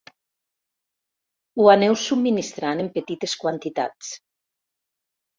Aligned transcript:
Ho 1.59 1.67
aneu 1.73 1.97
subministrant 2.03 2.81
en 2.85 2.89
petites 2.95 3.35
quantitats. 3.43 4.09